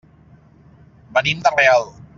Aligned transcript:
Venim 1.19 1.45
de 1.47 1.55
Real. 1.59 1.91